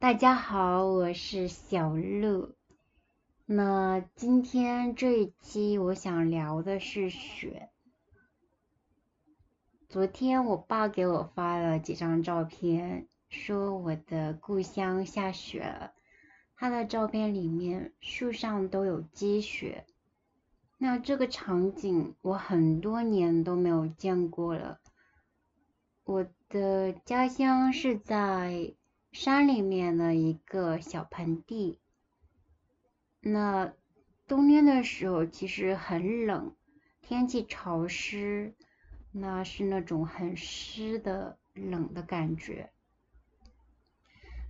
[0.00, 2.54] 大家好，我是小鹿。
[3.46, 7.70] 那今天这一期我想聊的是雪。
[9.88, 15.92] 昨天我爸给我发了几张照片，说我的故乡下雪了。
[16.54, 19.84] 他的照片里面树上都有积雪，
[20.76, 24.78] 那这个场景我很多年都没有见过了。
[26.04, 28.76] 我的家乡是在。
[29.12, 31.78] 山里面的一个小盆地，
[33.20, 33.72] 那
[34.26, 36.54] 冬天的时候其实很冷，
[37.00, 38.54] 天气潮湿，
[39.10, 42.70] 那是那种很湿的冷的感觉。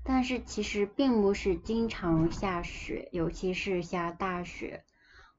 [0.02, 4.84] 但是其实并不是经常下雪，尤其是下大雪。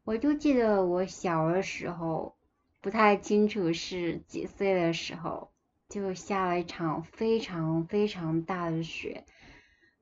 [0.04, 2.35] 我就记得我小的时候，
[2.79, 5.51] 不太清楚是几岁的时候。
[5.89, 9.25] 就下了一场非常非常大的雪，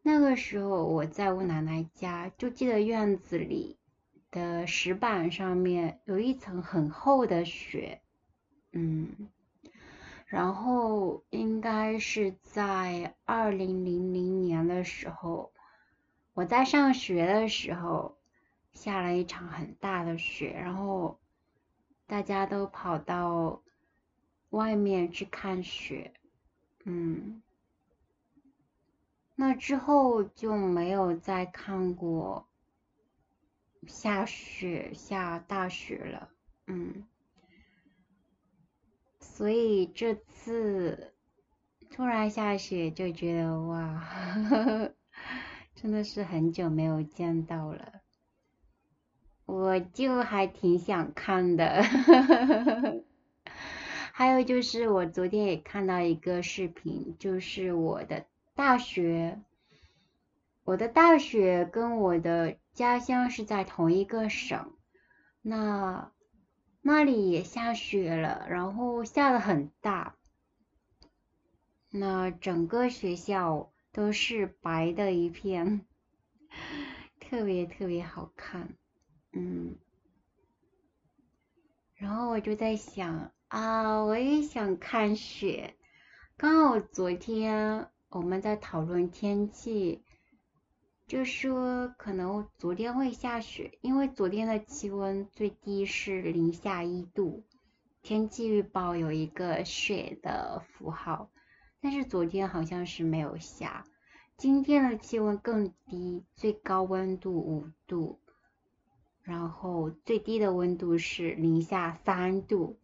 [0.02, 3.77] 那个时候我在我奶奶家，就记得院子里
[4.30, 8.02] 的石板上面有一层很厚的雪，
[8.74, 9.30] 嗯，
[10.26, 15.54] 然后应该是在二零零零年的时候，
[16.34, 18.18] 我在上学的时候
[18.74, 21.18] 下了一场很大的雪，然后
[22.05, 23.62] 大家都跑到。
[24.51, 26.13] 外面去看雪，
[26.85, 27.41] 嗯，
[29.35, 32.48] 那之后就没有再看过
[33.85, 36.29] 下雪下大雪了，
[36.68, 37.05] 嗯，
[39.20, 41.13] 所以这次
[41.90, 44.03] 突然下雪就觉得哇，
[45.75, 48.01] 真的是很久没有见到了，
[49.45, 51.84] 我就还挺想看的。
[54.18, 59.40] 还有就是我昨天也看到一个视频，就是我的大学，
[60.63, 64.74] 我的大学跟我的家乡是在同一个省，
[65.44, 66.12] 那
[66.81, 70.16] 那里也下雪了，然后下的很大，
[71.92, 75.86] 那整个学校都是白的一片，
[77.22, 78.75] 特别特别好看，
[79.31, 79.75] 嗯，
[81.94, 83.31] 然后我就在想。
[83.47, 85.75] 啊，我也想看雪。
[86.35, 90.03] 刚好昨天我们在讨论天气，
[91.08, 97.46] 就说可能昨天会下雪，因为昨天的气温最低是零下一度，
[98.02, 101.30] 天气预报有一个雪的符号，
[101.80, 103.86] 但是昨天好像是没有下。
[104.36, 108.19] 今天的气温更低，最高温度五度，
[109.24, 112.78] 然后最低的温度是零下三度。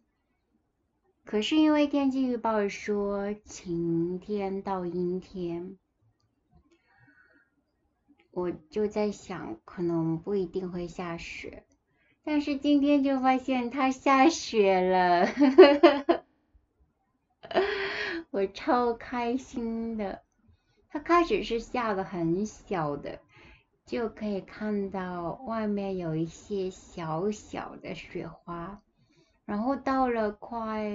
[1.24, 5.78] 可是因为天气预报说晴天到阴天，
[8.30, 11.64] 我就在想可能不一定会下雪，
[12.22, 15.26] 但是今天就发现它下雪了，
[18.30, 20.22] 我超开心的。
[20.88, 23.18] 它开始是下的很小的，
[23.84, 28.83] 就可以看到外面有一些小小的雪花。
[29.46, 30.90] 然后到了快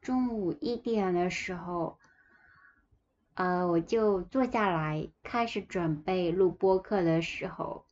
[0.00, 1.98] 中午一点的时候，
[3.34, 7.84] 呃，我就坐下来开始准备录播课的时候，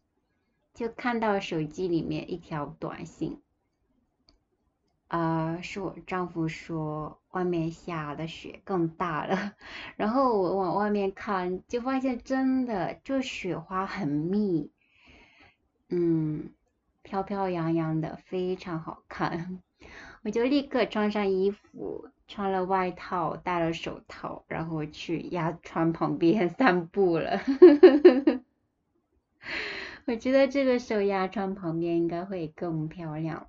[0.75, 3.41] 就看到手机里面一条短信，
[5.09, 9.55] 呃，是我丈夫说外面下的雪更大了，
[9.97, 14.73] 然后我往外面看，就发现真的就雪花很密，
[15.89, 16.53] 嗯，
[17.03, 19.63] 飘飘扬扬的，非常好看。
[20.29, 27.41] 我就立刻穿上衣服，穿了外套，戴了手套，然后去鸭川旁边 散步了。
[30.05, 33.49] 我觉得这个时候鸭川旁边应该会更漂亮。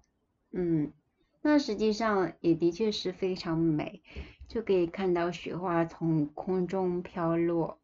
[0.54, 0.94] 嗯，
[1.42, 4.02] 那实际上也的确是非常美，
[4.48, 7.78] 就可以看到雪花从空中飘落，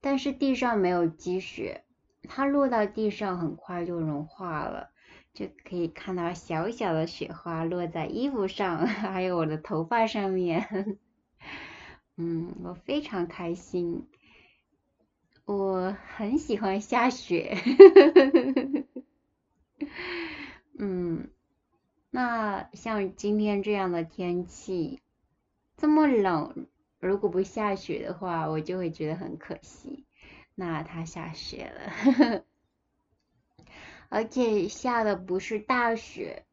[0.00, 1.84] 但是地上没有积雪，
[2.26, 4.88] 它落到地上很快就融化了。
[5.34, 10.98] 就可以看到小小的雪花落在衣服上， 还有我的头发上面。
[12.16, 14.06] 嗯，我非常开心，
[15.46, 17.56] 我很喜欢下雪。
[20.78, 21.30] 嗯，
[22.10, 25.00] 那像今天这样的天气，
[25.76, 26.66] 这么冷，
[27.00, 30.04] 如果不下雪的话，我就会觉得很可惜。
[30.54, 32.44] 那它下雪了。
[34.14, 36.44] 而且下的不是大雪，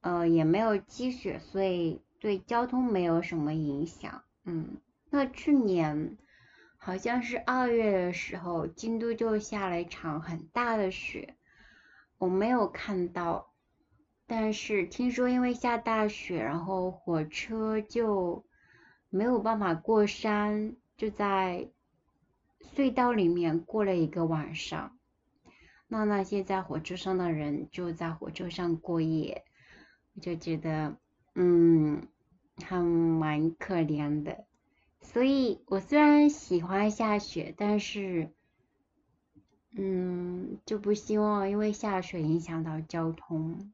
[0.00, 4.24] 呃，也没有积雪，所以对交通没有什么影响。
[4.44, 6.16] 嗯，那去年
[6.76, 11.36] 好像是二月的时候，京都就下了一场很大的雪，
[12.18, 13.52] 我没有看到，
[14.26, 18.44] 但是听说因为下大雪，然后火车就
[19.10, 21.70] 没有办法过山，就在
[22.74, 24.95] 隧道里面过了一个晚上。
[25.88, 29.44] 那那些在火车上的人就在火车上过夜，
[30.14, 30.96] 我就觉得，
[31.36, 32.08] 嗯，
[32.56, 34.44] 还蛮可怜的。
[35.00, 38.32] 所以我虽然喜欢下雪，但是，
[39.70, 43.72] 嗯，就不希望因为下雪影响到交通。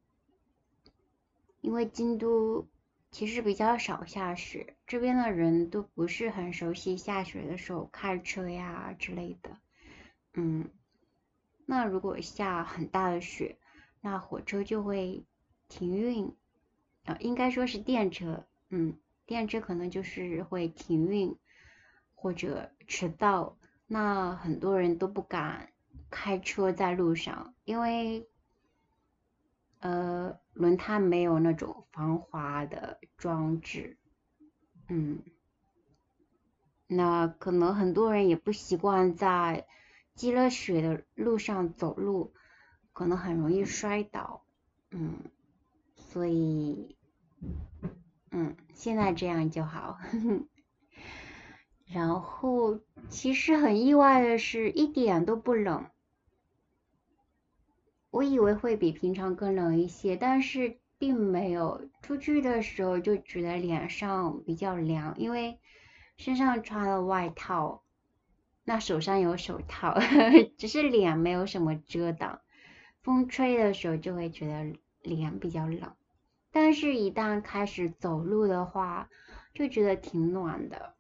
[1.63, 2.69] 因为京都
[3.11, 9.57] 其实比较少下雪，这边的人都不是很熟悉下雪的时候开车呀之类的，
[10.35, 10.69] 嗯。
[11.65, 13.59] 那如果下很大的雪，
[14.01, 15.25] 那火车就会
[15.69, 16.35] 停运，
[17.05, 21.37] 啊，应该说是电车，嗯，电车可能就是会停运
[22.15, 23.57] 或者迟到，
[23.87, 25.73] 那很多人都不敢
[26.11, 28.29] 开车在路上，因为
[29.79, 33.97] 呃轮胎没有那种防滑的装置，
[34.89, 35.23] 嗯，
[36.89, 39.67] 那可能很多人也不习惯在。
[40.15, 42.33] 积了雪的路上走路，
[42.93, 44.45] 可能很容易摔倒，
[44.91, 45.19] 嗯，
[45.97, 46.97] 所以，
[48.31, 49.99] 嗯，现在这样就好。
[51.87, 52.81] 然后，
[53.11, 55.87] 其实很意外的是，一点都不冷。
[58.11, 61.89] 我以为会比平常更冷一些，但是并没有。
[62.03, 65.59] 出去的时候就觉得脸上比较凉，因为
[66.17, 67.83] 身上穿了外套。
[68.65, 69.99] 那手上有手套，
[70.57, 72.41] 只是脸没有什么遮挡，
[73.03, 75.97] 风吹的时候就会觉得脸比较冷，
[76.53, 79.11] 但是一旦开始走路的话，
[79.53, 80.95] 就觉得挺暖的，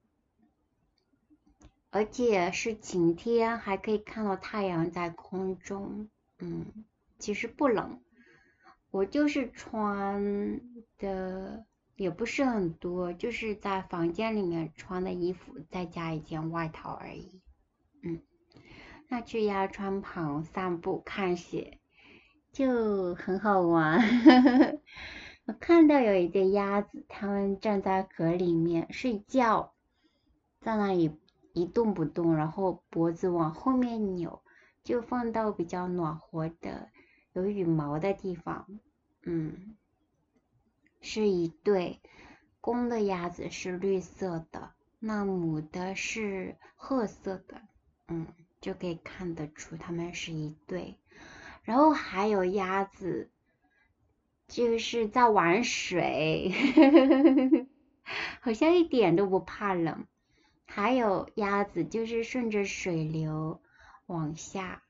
[1.91, 6.08] 而且是晴天，还可以看到太阳在空中，
[6.41, 6.85] 嗯，
[7.20, 8.00] 其实不冷，
[8.91, 10.61] 我就是穿
[10.99, 17.41] 的也不是很多，就是在房间里面穿的衣服，再加一件外套而已。
[19.12, 21.81] 那去鸭川旁散步看雪
[22.50, 24.00] 就很好玩。
[25.44, 29.75] 我看到有一对鸭子，它们站在河里面睡觉，
[30.62, 31.14] 在那里
[31.53, 34.43] 一动不动，然后脖子往后面扭，
[34.82, 36.88] 就放到比较暖和的
[37.35, 38.67] 有羽毛的地方。
[39.25, 39.76] 嗯，
[41.03, 42.00] 是一对
[42.62, 47.61] 公的鸭子，是绿色的，那母的是褐色的。
[48.08, 48.26] 嗯，
[48.62, 50.97] 就可以看得出它们是一对，
[51.64, 53.29] 然后还有鸭子，
[54.47, 56.53] 就是在玩水，
[58.41, 60.06] 好像一点都不怕冷。
[60.64, 63.61] 还有鸭子就是顺着水流
[64.06, 64.85] 往下，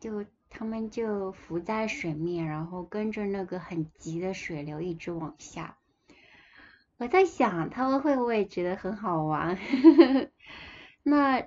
[0.00, 5.78] 就它们就浮在水面，然后跟着那个很急的水流一直往下。
[6.96, 9.56] 我在想，它们会不会觉得很好玩？
[11.04, 11.46] 那。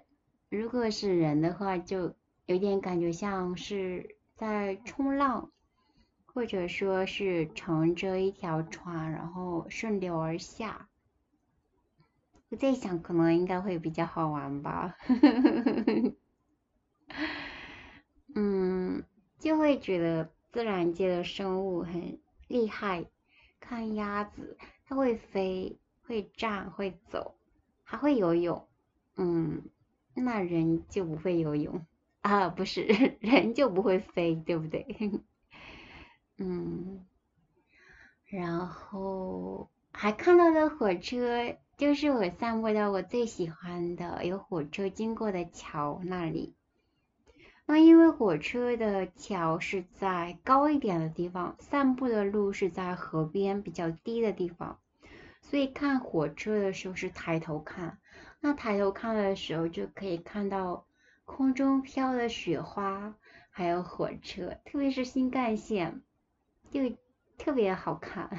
[0.49, 2.15] 如果是人的话，就
[2.47, 5.51] 有点感觉像是在冲浪，
[6.25, 10.89] 或者说是乘着一条船，然后顺流而下。
[12.49, 14.97] 我在想，可能应该会比较好玩吧。
[18.33, 19.03] 嗯，
[19.37, 23.05] 就会觉得自然界的生物很厉害。
[23.59, 27.35] 看鸭子，它会飞，会站，会走，
[27.83, 28.67] 还会游泳。
[29.15, 29.61] 嗯。
[30.19, 31.85] 那人就不会游泳
[32.21, 32.49] 啊？
[32.49, 32.83] 不是，
[33.21, 34.85] 人就不会飞，对不对？
[36.37, 37.05] 嗯，
[38.25, 46.53] 然后还看到了火车，就是我散步到我最喜欢的有火车经过的桥那里。
[47.65, 54.79] 那因为火车的桥是在高一点的地方，散步的路是在河边比较低的地方，
[55.41, 57.99] 所以看火车的时候是抬头看。
[58.41, 60.87] 那抬头看的时候，就可以看到
[61.25, 63.15] 空中飘的雪花，
[63.49, 66.01] 还有火车，特别是新干线，
[66.71, 66.95] 就
[67.37, 68.29] 特别好看，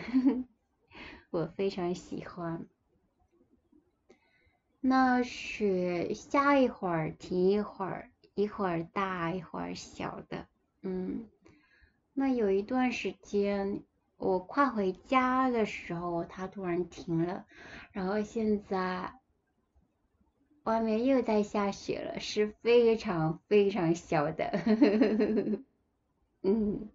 [1.30, 2.66] 我非常喜欢。
[4.80, 10.46] 那雪下一会儿停一会儿，一会儿大一会儿小的，
[10.80, 11.28] 嗯，
[12.14, 13.84] 那有一段时间
[14.16, 17.44] 我快回家的时候，它突然停了，
[17.92, 19.19] 然后现在。
[20.64, 24.44] 外面又在下雪了，是非常非常小的，
[26.42, 26.88] 嗯，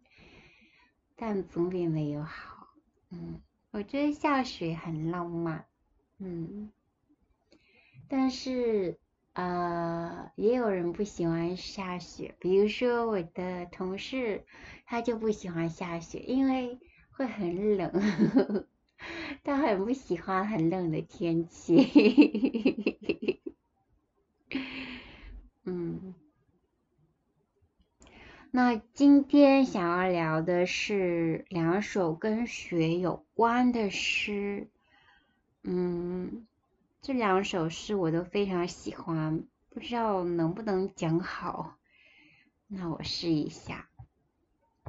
[1.15, 2.67] 但总比没有好，
[3.11, 3.41] 嗯，
[3.71, 5.65] 我觉得下雪很浪漫，
[6.19, 6.71] 嗯，
[8.07, 8.97] 但是
[9.33, 14.45] 呃，也有人不喜欢下雪，比如说我的同事，
[14.85, 16.79] 他就不喜欢下雪，因为
[17.11, 17.91] 会很冷，
[19.43, 23.34] 他很不喜欢很冷的天气。
[25.65, 26.13] 嗯，
[28.51, 34.67] 那今天想要聊的是两首跟雪有关的诗，
[35.63, 36.45] 嗯。
[37.01, 41.77] 这两首诗我都非常喜欢，不知道能不能讲好。
[42.65, 43.87] 那我试一下。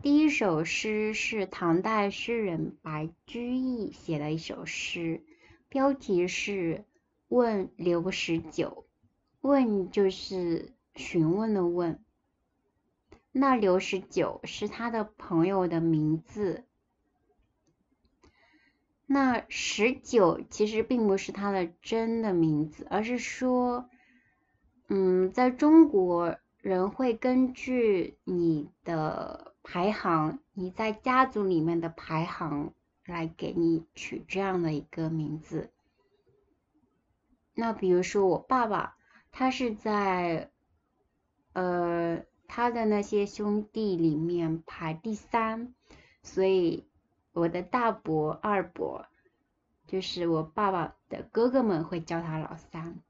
[0.01, 5.27] 第一首诗是唐代诗人白居易写的一首诗，
[5.69, 6.79] 标题是
[7.29, 8.86] 《问刘十九》。
[9.41, 12.03] 问就是询问的问。
[13.33, 16.65] 那刘十九是他的朋友的名字。
[19.09, 23.89] 那十九其实并不是他的真的名字，而是说，
[24.89, 32.75] 嗯，在中国人会根据你的排行，你在家族里面的排行
[33.05, 35.71] 来给你取这样的一个名字。
[37.55, 38.96] 那比如说我爸爸，
[39.39, 40.51] 他是在，
[41.53, 45.75] 呃，他的那些兄弟里面排第三，
[46.23, 46.89] 所以。
[47.33, 49.05] 我的大伯、二伯，
[49.87, 53.03] 就是我爸爸的哥哥们，会叫他老三。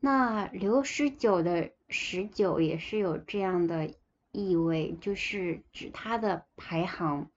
[0.00, 3.94] 那刘十九的十九也是有这样的
[4.32, 7.30] 意味，就是指他的排行。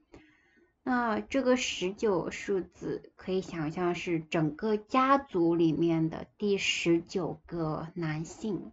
[0.84, 8.72] 那这个十九数字可以想象是整个家族里面的第十九个男性。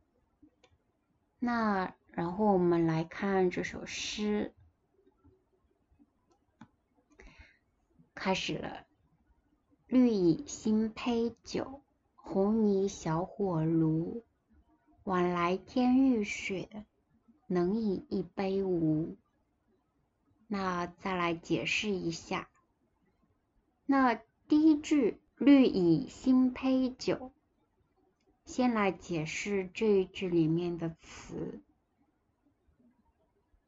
[1.38, 4.54] 那然后我们来看这首诗。
[8.14, 8.84] 开始了。
[9.86, 11.82] 绿蚁新醅酒，
[12.14, 14.24] 红泥小火炉。
[15.04, 16.84] 晚来天欲雪，
[17.46, 19.16] 能饮一杯无？
[20.48, 22.48] 那再来解释一下。
[23.86, 24.16] 那
[24.48, 27.30] 第一句“绿蚁新醅酒”，
[28.44, 31.60] 先来解释这一句里面的词。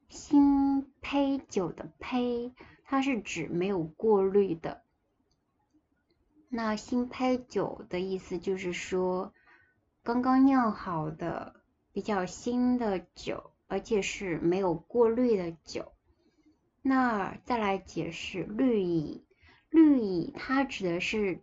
[0.08, 2.52] 新醅酒的醅。
[2.92, 4.82] 它是指没有过滤的。
[6.48, 9.32] 那新醅酒的意思就是说，
[10.02, 15.92] 刚刚酿好的比较新的酒，而且是没有过滤的酒。
[16.82, 19.24] 那再来解释绿蚁，
[19.68, 21.42] 绿蚁它指的是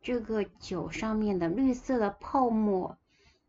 [0.00, 2.96] 这个酒上面的绿色的泡沫，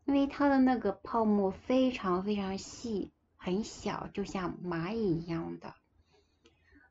[0.04, 5.74] 因为它的那个泡沫非常非常细，很小，就像蚂蚁一样的。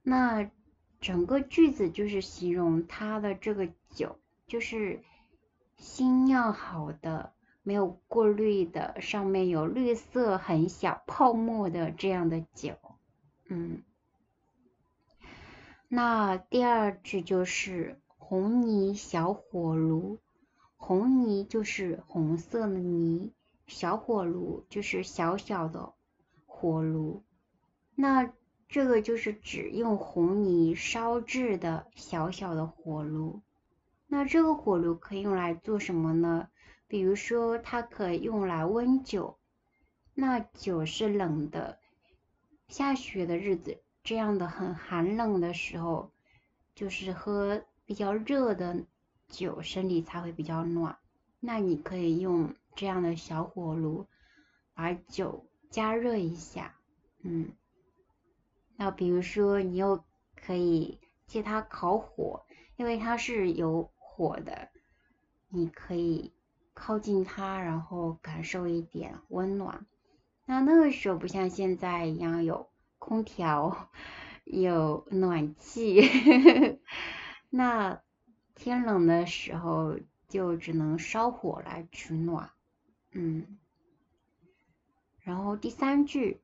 [0.02, 0.50] 那
[1.02, 5.04] 整个句子就是形容它的这个酒，就是
[5.78, 12.76] 新酿好的、没有过滤的、上面有绿色很小泡沫的这样的酒。
[13.50, 13.84] 嗯，
[15.88, 20.20] 那第二句就是红泥小火炉，
[20.76, 23.32] 红泥就是红色的泥，
[23.68, 25.94] 小火炉就是小小的
[26.46, 27.24] 火炉。
[27.96, 28.34] 那
[28.68, 33.42] 这个就是指用红泥烧制的小小的火炉。
[34.08, 36.50] 那这个火炉可以用来做什么呢？
[36.88, 39.38] 比如说，它可以用来温酒。
[40.14, 41.80] 那酒是冷的，
[42.68, 46.14] 下雪的日子，这样的很寒冷的时候，
[46.74, 48.86] 就是喝比较热的
[49.28, 50.98] 酒，身体才会比较暖。
[51.42, 54.08] 那你可以用这样的小火炉
[54.74, 56.74] 把酒加热一下，
[57.22, 57.52] 嗯。
[58.78, 60.06] 那比如说，你又
[60.38, 62.46] 可以借它烤火，
[62.78, 64.70] 因为它是有火的，
[65.50, 66.32] 你可以
[66.74, 69.86] 靠近它，然后感受一点温暖。
[70.46, 72.70] 那那个时候不像现在一样有
[73.08, 73.90] 空调、
[74.44, 76.02] 有暖气，
[77.50, 78.02] 那
[78.54, 79.98] 天冷的时候
[80.28, 82.50] 就只能烧火来取暖。
[83.12, 83.58] 嗯，
[85.22, 86.42] 然后第三句。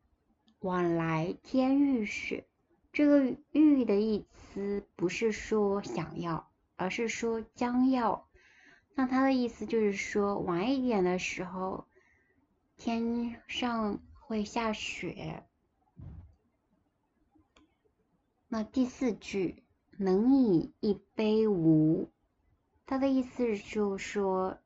[0.61, 2.47] 晚来天欲雪，
[2.93, 8.29] 这个“欲”的意思不是说想要，而是说将要。
[8.95, 11.85] 那它的意思就是说，晚一点的时候，
[12.77, 15.43] 天上会下雪。
[18.53, 19.63] 那第四句
[19.97, 22.11] “能饮一杯无”，
[22.85, 24.59] 它的意思就是说，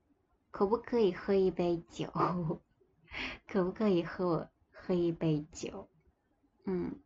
[0.51, 2.11] 可不可以喝一杯酒？
[3.47, 4.49] 可不可以喝？
[4.73, 5.87] 喝一杯酒，
[6.65, 6.99] 嗯，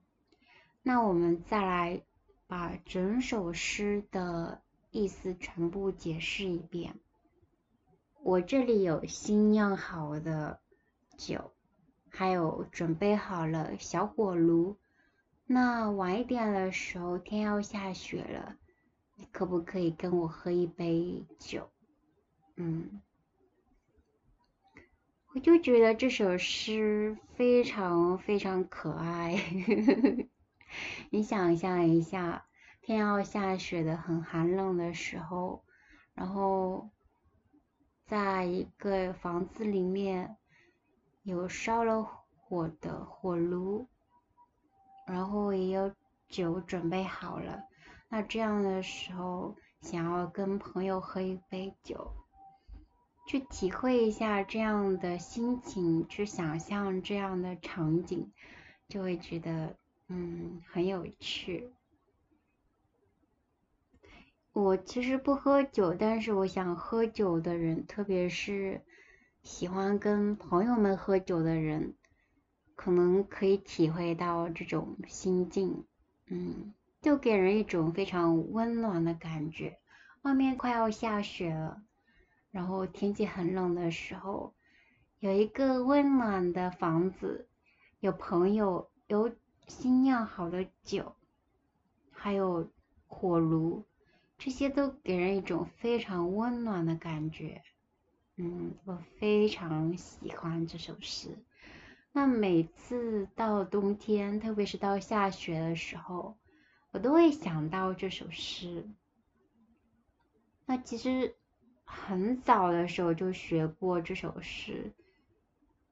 [0.81, 2.01] 那我们再来
[2.47, 6.99] 把整首诗的意思全部解释一遍。
[8.23, 10.59] 我这里有新酿好的
[11.15, 11.53] 酒，
[12.09, 14.77] 还有准备好了小火炉。
[15.53, 18.55] 那晚一点的时候，天要下雪了，
[19.15, 21.69] 你可不可以跟我喝一杯酒？
[22.55, 23.01] 嗯，
[25.33, 29.35] 我就觉得这首诗非常非常可爱。
[31.11, 32.45] 你想象一下，
[32.81, 35.65] 天要下雪的很寒冷的时候，
[36.13, 36.89] 然后
[38.05, 40.37] 在一个房子里面
[41.23, 42.03] 有烧了
[42.37, 43.89] 火的火炉，
[45.07, 45.93] 然后也有
[46.29, 47.63] 酒准备好了。
[48.09, 52.11] 那这样的时候，想要跟朋友喝一杯酒。
[53.27, 58.29] 去体会一下这样的心情，去想象这样的场景，
[58.89, 59.75] 就会觉得
[60.07, 61.71] 嗯很有趣。
[64.51, 68.81] 我其实不喝酒，但是我想喝酒的人，特别是
[69.43, 71.93] 喜欢跟朋友们喝酒的人，
[72.83, 75.85] 可能可以体会到这种心境，
[76.25, 79.77] 嗯，就给人一种非常温暖的感觉。
[80.23, 81.83] 外面快要下雪了。
[82.49, 84.55] 然后天气很冷的时候，
[85.19, 87.47] 有一个温暖的房子，
[87.99, 89.31] 有朋友，有
[89.67, 91.15] 新酿好的酒，
[92.09, 92.67] 还有
[93.05, 93.85] 火炉，
[94.39, 97.61] 这些都给人一种非常温暖的感觉。
[98.37, 101.37] 嗯，我非常喜欢这首诗。
[102.11, 106.37] 那每次到冬天，特别是到下雪的时候，
[106.91, 108.89] 我都会想到这首诗。
[110.65, 111.35] 那其实。
[111.93, 114.93] 很早的时候就学过这首诗，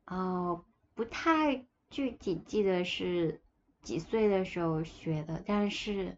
[0.05, 0.63] 哦，
[0.95, 3.41] 不太具体记得是
[3.81, 6.17] 几岁的时候学的，但是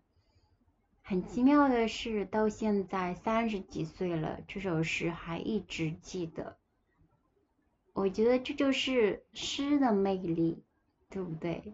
[1.02, 6.60] 很奇妙的是，到现在三十几岁了，这首诗还一直记得。
[7.94, 10.64] 我觉得这就是诗的魅力，
[11.10, 11.74] 对不对？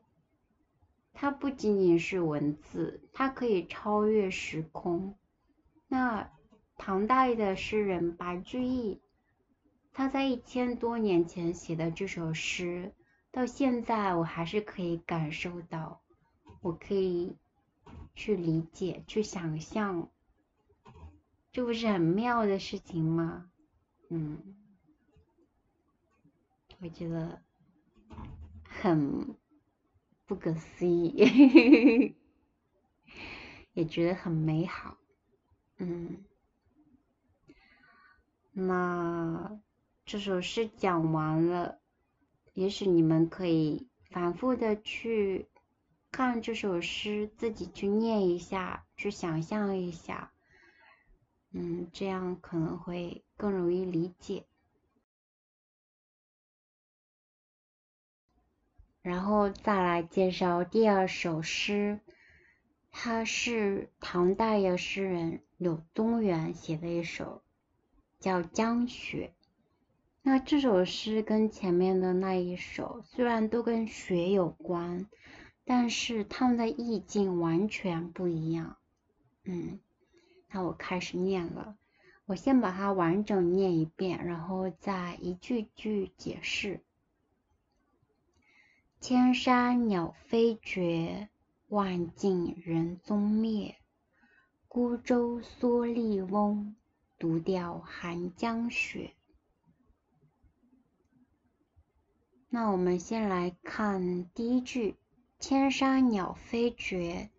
[1.13, 5.15] 它不仅仅是文字，它可以超越时空。
[5.88, 6.32] 那。
[6.80, 9.01] 唐代的诗人白居易，
[9.93, 12.93] 他在一千多年前写的这首诗，
[13.32, 16.03] 到现在我还是可以感受到，
[16.62, 17.36] 我可以
[18.13, 20.12] 去理解、去想象，
[21.51, 23.49] 这不是很妙的事情吗？
[24.12, 24.38] 嗯，
[26.79, 27.41] 我觉得
[28.63, 29.35] 很
[30.25, 32.15] 不可思议，
[33.73, 34.97] 也觉得很美好，
[35.77, 36.23] 嗯。
[38.51, 39.59] 那
[40.05, 41.79] 这首诗讲完了，
[42.53, 45.47] 也许你们可以反复的去
[46.11, 50.31] 看这首诗，自己去念一下，去想象一下，
[51.51, 54.45] 嗯，这样可能会更容易理解。
[59.08, 62.02] 然后再来介绍第二首诗，
[62.91, 67.41] 它是唐代的诗人柳宗元写的一首。
[68.20, 69.32] 叫江雪，
[70.24, 75.08] 那这首诗跟前面的那一首虽然都跟雪有关，
[75.63, 78.78] 但是它们的意境完全不一样。
[79.43, 79.80] 嗯，
[80.50, 81.78] 那我开始念了，
[82.26, 86.82] 我先把它完整念一遍，然后再一句句解释。
[88.99, 91.29] 千山鸟飞绝，
[91.67, 93.77] 万径人踪灭，
[94.67, 96.75] 孤舟蓑笠翁。
[97.19, 99.15] 独钓寒江雪。
[102.47, 104.95] 那我们先来看第一句
[105.41, 107.31] ：“千山鸟飞绝。”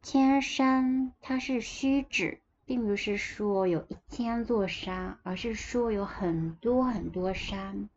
[0.00, 7.90] 千山它是虚指，并不是说有一千座山，而是说有很多很多山。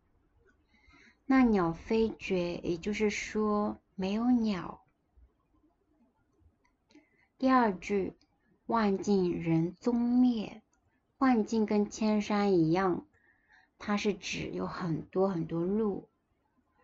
[1.25, 4.81] 那鸟飞绝，也就是说没有鸟。
[7.37, 8.13] 第二句
[8.67, 10.61] ：“万径人踪灭。”
[11.17, 13.05] 万径跟千山一样，
[13.79, 16.09] 它是指有很多很多路。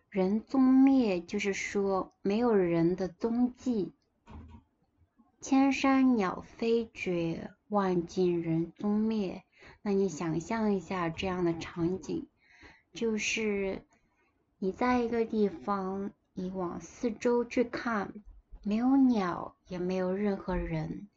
[0.08, 3.92] 人踪灭就是说没有人的踪迹。
[5.40, 9.44] 千山鸟飞绝，万径人踪灭。
[9.82, 12.26] 那你想象一下这样的场景，
[12.92, 13.84] 就是
[14.64, 18.14] 你在一个地方，你往四周去看，
[18.62, 21.08] 没有鸟，也没有任何人。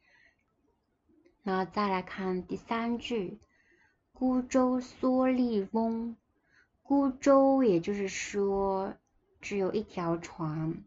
[1.43, 3.37] 那再来看第三句，
[4.11, 6.17] 孤舟蓑笠翁。
[6.81, 8.95] 孤舟也就是说
[9.41, 10.83] 只有一条船。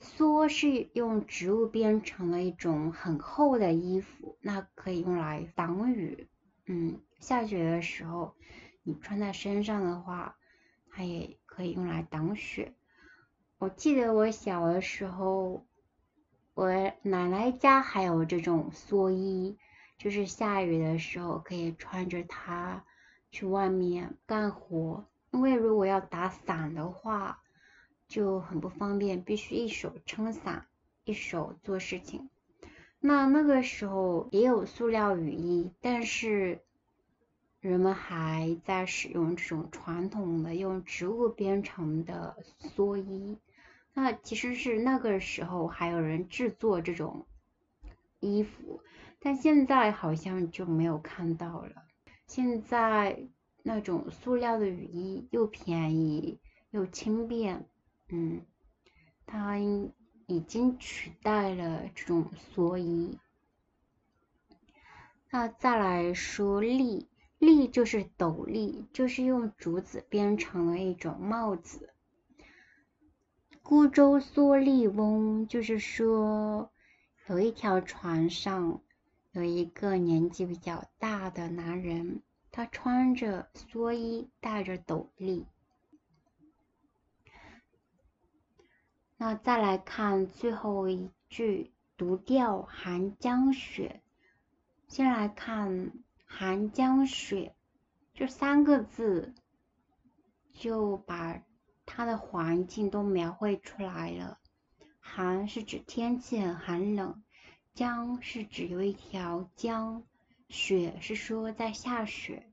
[0.00, 6.26] 蓑是用植物编成了一种很厚的衣服，那可以用来挡雨。
[6.64, 8.34] 嗯，下雪的时候，
[8.82, 10.37] 你穿在身上的话，
[10.98, 12.74] 它也可以用来挡雪。
[13.58, 15.64] 我记得我小的时候，
[16.54, 19.56] 我奶奶家还有这种蓑衣，
[19.96, 22.84] 就是下雨的时候可以穿着它
[23.30, 25.06] 去外面干活。
[25.30, 27.44] 因为如果要打伞的话，
[28.08, 30.66] 就很不方便，必须一手撑伞，
[31.04, 32.28] 一手做事情。
[32.98, 36.64] 那那个时候也有塑料雨衣，但是
[37.68, 42.36] 人们还在使用这种传统的用植物编成的
[42.76, 43.38] 蓑衣。
[43.94, 47.26] 那其实是那个时候还有人制作这种
[48.20, 48.80] 衣服，
[49.20, 51.84] 但现在好像就没有看到了。
[52.26, 53.28] 现在
[53.62, 57.68] 那种塑料的雨衣又便宜又轻便，
[58.08, 58.42] 嗯，
[59.26, 59.58] 它。
[60.30, 63.18] 已经取代了这种蓑衣。
[65.30, 71.94] 那再来说笠，笠就是斗笠，就是用竹子编成的一种帽子。
[73.62, 76.70] 孤舟蓑笠翁，就是说
[77.28, 78.80] 有一条船上
[79.32, 85.46] 有一个年纪比较大的男人，他穿着蓑衣，戴着斗笠。
[89.16, 94.00] 那再来看最后一句“独钓寒江雪”。
[94.88, 95.92] 先来看
[96.30, 97.56] “寒江雪”
[98.14, 99.34] 这三个字，
[100.52, 101.42] 就把
[101.84, 104.38] 它的环境都描绘出来了。
[105.00, 107.24] 寒是指天气很寒冷，
[107.74, 110.04] 江是指有一条江，
[110.48, 112.52] 雪是说在下雪。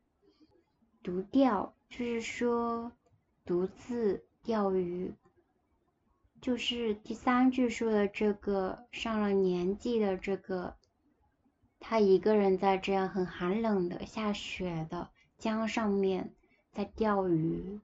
[1.03, 2.91] 独钓就是说
[3.43, 5.13] 独自钓鱼。
[6.41, 10.77] 就是第三句说的这个上了年纪的这个，
[11.87, 16.33] 他一个人在这样很寒冷的下雪的江上面
[16.71, 17.79] 在钓鱼。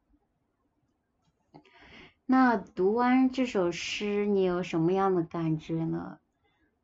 [2.26, 6.18] 那读完这首诗，你有什么样的感觉呢？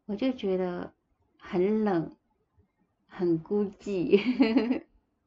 [0.05, 0.93] 我就觉得
[1.39, 2.15] 很冷，
[3.07, 4.83] 很孤寂。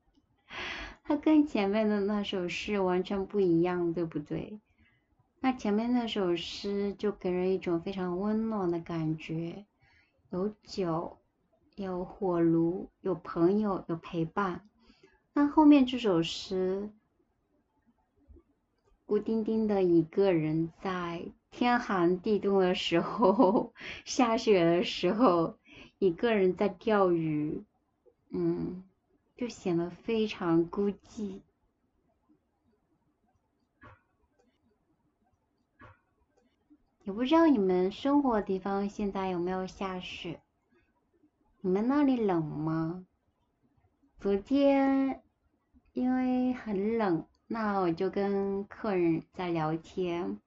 [1.02, 4.60] 它跟前面的那首诗完全不一样，对不对？
[5.40, 9.66] 那前面那首诗就给人一种非常温暖的感觉，
[10.30, 11.18] 有酒，
[11.84, 14.68] 有火炉，有朋友，有陪伴。
[15.32, 16.90] 那后面这首诗，
[19.06, 23.72] 孤丁丁的一个人在天寒地冻的时候，
[24.04, 25.58] 下雪的时候，
[25.98, 27.64] 一个人在钓鱼，
[28.28, 28.84] 嗯，
[29.34, 31.40] 就显得非常孤寂。
[37.04, 40.42] 也不知道你们生活的地方现在有没有下雪？
[41.62, 43.04] 你们那里冷吗？
[44.18, 45.22] 昨天
[45.92, 50.38] 因为很冷，那我就跟客人在聊天，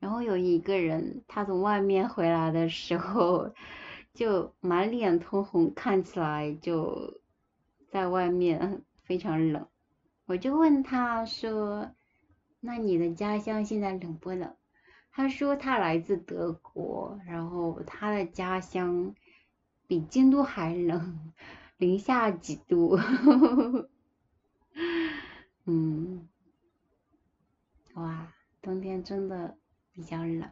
[0.00, 3.54] 然后有一个人他从外面回来的时候
[4.12, 7.22] 就满脸通红，看起来就
[7.88, 9.66] 在外面非常冷。
[10.26, 11.90] 我就问他说
[12.60, 14.54] ：“那你的家乡现在冷不冷？”
[15.10, 19.14] 他说他来自德国，然后他的家乡
[19.90, 21.32] 比京都还冷，
[21.76, 22.96] 零下几度。
[25.64, 26.28] 嗯，
[27.94, 29.56] 哇，冬天真的
[29.90, 30.48] 比较冷。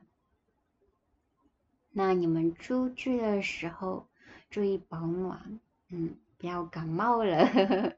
[1.92, 4.08] 那你们出去的时候
[4.50, 7.96] 注意保暖，嗯，不要感冒了，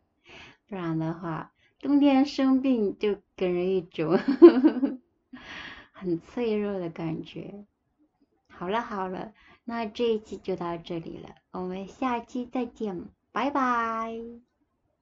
[0.69, 4.21] 不然的话，冬天生病就给人一种。
[5.93, 7.65] 很脆弱的感觉。
[8.47, 9.33] 好了好了，
[9.71, 14.19] 那这一期就到这里了，我们下期再见，拜拜。